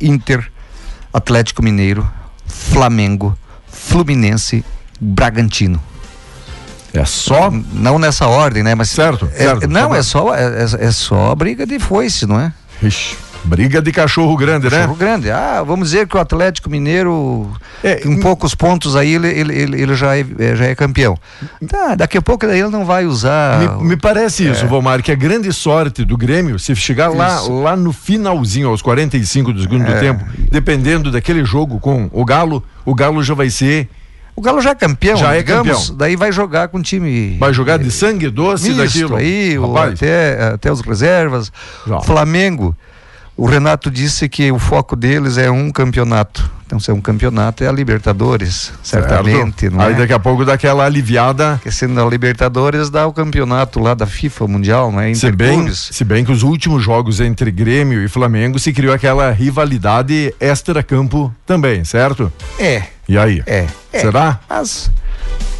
[0.00, 0.50] Inter,
[1.12, 2.08] Atlético Mineiro,
[2.46, 4.64] Flamengo, Fluminense,
[5.00, 5.82] Bragantino.
[6.94, 7.50] É só.
[7.50, 8.74] Não nessa ordem, né?
[8.74, 9.28] Mas certo.
[9.34, 12.52] É, certo não, tá é só, é, é, é só briga de foice, não é?
[12.82, 13.16] Ixi.
[13.44, 14.86] Briga de cachorro grande, cachorro né?
[14.86, 15.30] Cachorro grande.
[15.30, 17.50] Ah, vamos dizer que o Atlético Mineiro,
[17.82, 21.18] é, com poucos pontos aí, ele, ele, ele, já, é, é, já é campeão.
[21.68, 23.78] Tá, daqui a pouco ele não vai usar.
[23.78, 24.50] Me, me parece é.
[24.50, 28.80] isso, Valmar, que a grande sorte do Grêmio, se chegar lá, lá no finalzinho, aos
[28.80, 29.98] 45 do segundo é.
[29.98, 33.88] tempo, dependendo daquele jogo com o Galo, o Galo já vai ser.
[34.34, 35.96] O Galo já é campeão, já digamos, é campeão.
[35.96, 37.36] daí vai jogar com o time.
[37.38, 39.16] Vai jogar de sangue doce misto daquilo.
[39.16, 41.52] aí, o, até, até os reservas.
[41.86, 42.00] Já.
[42.00, 42.74] Flamengo.
[43.36, 46.50] O Renato disse que o foco deles é um campeonato.
[46.66, 49.68] Então, se é um campeonato, é a Libertadores, certamente.
[49.68, 49.96] Não Aí é?
[49.96, 51.54] daqui a pouco dá aquela aliviada.
[51.56, 55.12] Porque sendo a Libertadores, dá o campeonato lá da FIFA Mundial, né?
[55.12, 59.30] Se bem, se bem que os últimos jogos entre Grêmio e Flamengo se criou aquela
[59.30, 62.32] rivalidade extra-campo também, certo?
[62.58, 62.84] É.
[63.06, 63.42] E aí?
[63.46, 63.66] É.
[63.92, 64.40] Será?
[64.48, 64.54] É.
[64.54, 64.90] Mas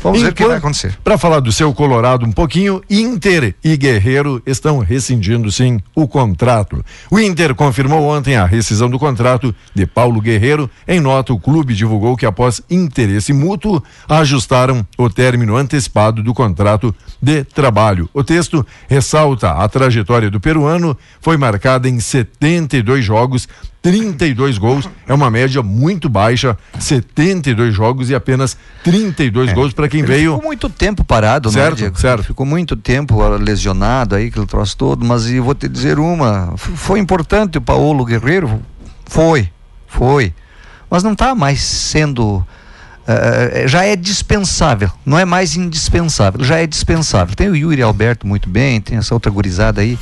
[0.02, 0.98] Vamos Enquanto, ver o que vai acontecer.
[1.04, 6.84] Para falar do seu Colorado um pouquinho, Inter e Guerreiro estão rescindindo sim o contrato.
[7.10, 10.68] O Inter confirmou ontem a rescisão do contrato de Paulo Guerreiro.
[10.88, 16.92] Em nota, o clube divulgou que após interesse mútuo, ajustaram o término antecipado do contrato
[17.20, 18.10] de trabalho.
[18.12, 23.46] O texto ressalta a trajetória do peruano, foi marcada em 72 jogos
[23.82, 29.52] 32 gols, é uma média muito baixa, 72 jogos e apenas 32 é.
[29.52, 30.34] gols para quem ele veio.
[30.36, 31.98] Ficou muito tempo parado, certo, né, Diego?
[31.98, 32.22] Certo.
[32.22, 37.00] Ficou muito tempo lesionado aí, aquele troço todo, mas eu vou te dizer uma, foi
[37.00, 38.62] importante o Paulo Guerreiro,
[39.04, 39.50] foi,
[39.88, 40.32] foi,
[40.88, 42.46] mas não está mais sendo
[43.02, 47.34] Uh, já é dispensável, não é mais indispensável, já é dispensável.
[47.34, 49.98] Tem o Yuri Alberto muito bem, tem essa outra gurizada aí,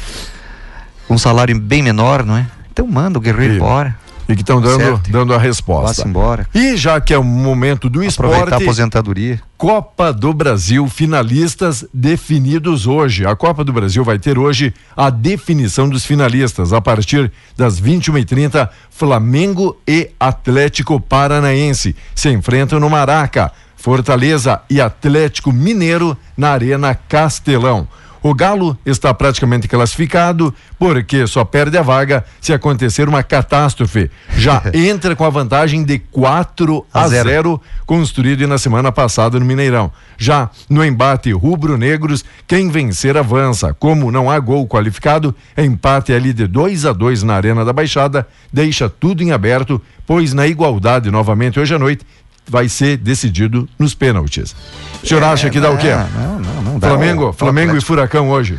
[1.08, 2.46] com um salário bem menor, não é?
[2.72, 3.96] Então manda o guerreiro e, embora.
[4.28, 6.04] E que estão dando, dando a resposta.
[6.04, 6.46] Vá embora.
[6.54, 8.52] E já que é o momento do Aproveitar esporte.
[8.54, 9.42] a aposentadoria.
[9.58, 13.26] Copa do Brasil, finalistas definidos hoje.
[13.26, 16.72] A Copa do Brasil vai ter hoje a definição dos finalistas.
[16.72, 23.50] A partir das 21h30, Flamengo e Atlético Paranaense se enfrentam no Maraca.
[23.76, 27.88] Fortaleza e Atlético Mineiro na Arena Castelão.
[28.22, 34.10] O Galo está praticamente classificado, porque só perde a vaga se acontecer uma catástrofe.
[34.36, 39.90] Já entra com a vantagem de 4 a 0, construído na semana passada no Mineirão.
[40.18, 43.72] Já no embate rubro-negros, quem vencer avança.
[43.72, 48.28] Como não há gol qualificado, empate ali de 2 a 2 na Arena da Baixada,
[48.52, 52.04] deixa tudo em aberto, pois na igualdade novamente hoje à noite
[52.48, 54.54] vai ser decidido nos pênaltis.
[55.02, 55.90] O senhor é, acha que dá o quê?
[56.14, 56.88] Não, não, não dá.
[56.88, 58.58] Flamengo, o, Flamengo e Furacão hoje.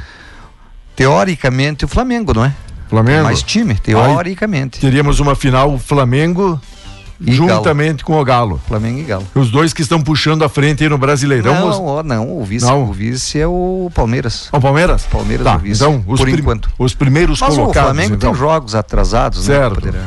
[0.95, 2.53] Teoricamente o Flamengo, não é?
[2.89, 3.23] Flamengo.
[3.23, 4.77] Mais time, teoricamente.
[4.77, 6.59] Aí, teríamos uma final Flamengo
[7.23, 8.05] e juntamente Galo.
[8.05, 8.61] com o Galo.
[8.67, 9.27] Flamengo e Galo.
[9.35, 11.53] Os dois que estão puxando a frente aí no Brasileirão.
[11.53, 12.83] Não, não, o vice, não.
[12.83, 14.49] o vice é o Palmeiras.
[14.51, 15.03] O Palmeiras?
[15.03, 15.83] Palmeiras tá, é o vice.
[15.83, 16.69] Então, os por enquanto.
[16.77, 17.91] Os primeiros Mas colocados.
[17.91, 18.31] o Flamengo então.
[18.31, 19.91] tem jogos atrasados, certo.
[19.91, 20.03] né?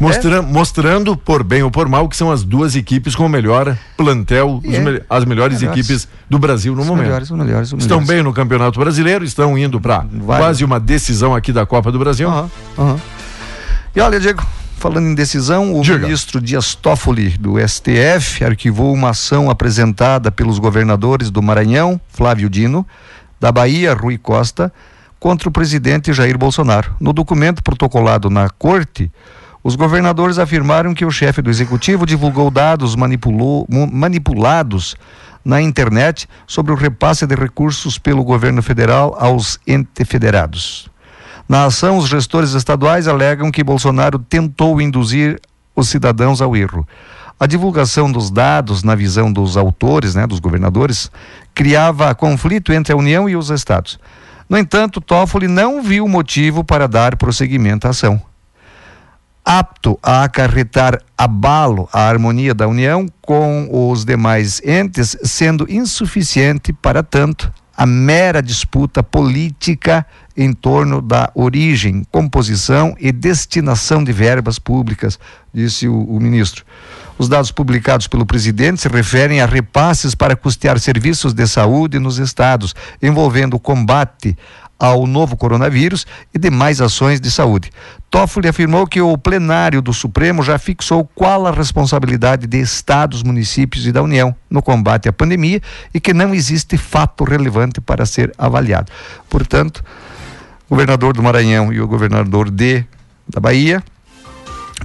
[0.00, 0.40] Mostra, é?
[0.40, 4.60] Mostrando, por bem ou por mal, que são as duas equipes com o melhor plantel,
[4.64, 4.78] é.
[4.78, 7.04] me, as melhores equipes do Brasil no os momento.
[7.04, 11.34] Melhores, os melhores, os estão bem no Campeonato Brasileiro, estão indo para quase uma decisão
[11.34, 12.28] aqui da Copa do Brasil.
[12.28, 13.00] Uhum, uhum.
[13.94, 14.44] E olha, Diego,
[14.76, 15.98] falando em decisão, o Diga.
[15.98, 22.86] ministro Dias Toffoli, do STF, arquivou uma ação apresentada pelos governadores do Maranhão, Flávio Dino,
[23.40, 24.72] da Bahia, Rui Costa,
[25.20, 26.94] contra o presidente Jair Bolsonaro.
[27.00, 29.10] No documento protocolado na corte,
[29.64, 34.94] os governadores afirmaram que o chefe do executivo divulgou dados manipulados
[35.42, 40.90] na internet sobre o repasse de recursos pelo governo federal aos entes federados.
[41.48, 45.40] Na ação, os gestores estaduais alegam que Bolsonaro tentou induzir
[45.74, 46.86] os cidadãos ao erro.
[47.40, 51.10] A divulgação dos dados, na visão dos autores, né, dos governadores,
[51.54, 53.98] criava conflito entre a União e os estados.
[54.46, 58.20] No entanto, Toffoli não viu motivo para dar prosseguimento à ação.
[59.44, 67.02] Apto a acarretar abalo à harmonia da União com os demais entes, sendo insuficiente para
[67.02, 75.18] tanto a mera disputa política em torno da origem, composição e destinação de verbas públicas,
[75.52, 76.64] disse o, o, ministro.
[77.16, 82.18] Os dados publicados pelo presidente se referem a repasses para custear serviços de saúde nos
[82.18, 84.36] estados, envolvendo o combate
[84.84, 87.70] ao novo coronavírus e demais ações de saúde.
[88.10, 93.86] Toffoli afirmou que o plenário do Supremo já fixou qual a responsabilidade de estados, municípios
[93.86, 95.62] e da União no combate à pandemia
[95.94, 98.92] e que não existe fato relevante para ser avaliado.
[99.30, 99.82] Portanto,
[100.66, 102.84] o governador do Maranhão e o governador de
[103.26, 103.82] da Bahia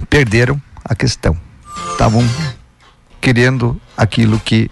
[0.08, 1.36] perderam a questão.
[1.92, 2.26] Estavam
[3.20, 4.70] querendo aquilo que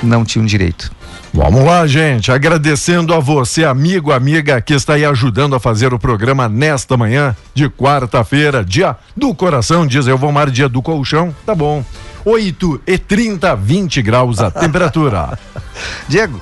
[0.00, 0.93] não tinham direito.
[1.36, 2.30] Vamos lá, gente.
[2.30, 7.36] Agradecendo a você, amigo, amiga, que está aí ajudando a fazer o programa nesta manhã
[7.52, 11.34] de quarta-feira, dia do coração, diz eu vou mar dia do colchão.
[11.44, 11.84] Tá bom.
[12.24, 15.36] 8 e 30, 20 graus a temperatura.
[16.06, 16.40] Diego,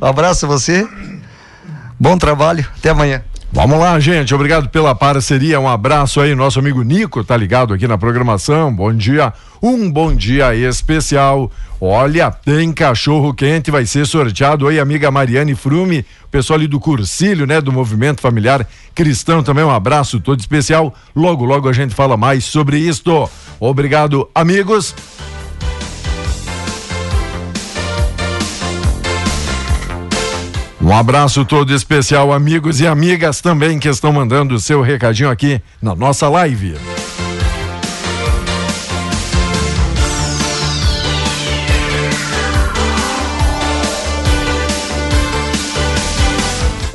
[0.00, 0.86] um abraço a você.
[1.98, 2.66] Bom trabalho.
[2.76, 3.24] Até amanhã.
[3.52, 4.34] Vamos lá, gente.
[4.34, 5.58] Obrigado pela parceria.
[5.58, 8.74] Um abraço aí, nosso amigo Nico, tá ligado aqui na programação.
[8.74, 9.32] Bom dia.
[9.62, 11.50] Um bom dia especial.
[11.80, 14.66] Olha, tem cachorro quente, vai ser sorteado.
[14.66, 19.64] Oi, amiga Mariane Frume, pessoal ali do Cursilho, né, do Movimento Familiar Cristão também.
[19.64, 20.94] Um abraço todo especial.
[21.14, 23.28] Logo, logo a gente fala mais sobre isto.
[23.60, 24.94] Obrigado, amigos.
[30.86, 35.96] Um abraço todo especial, amigos e amigas também que estão mandando seu recadinho aqui na
[35.96, 36.76] nossa live.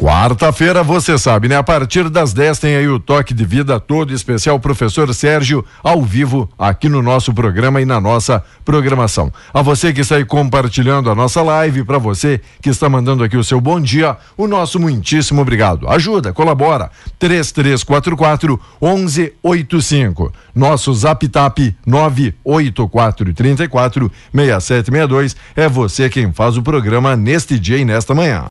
[0.01, 1.57] Quarta-feira, você sabe, né?
[1.57, 6.01] A partir das 10 tem aí o toque de vida todo especial, professor Sérgio, ao
[6.01, 9.31] vivo, aqui no nosso programa e na nossa programação.
[9.53, 13.37] A você que está aí compartilhando a nossa live, para você que está mandando aqui
[13.37, 15.87] o seu bom dia, o nosso muitíssimo obrigado.
[15.87, 16.89] Ajuda, colabora.
[17.19, 20.33] 3344 1185.
[20.55, 25.35] Nosso Zap Tap 984 34 6762.
[25.55, 28.39] É você quem faz o programa neste dia e nesta manhã.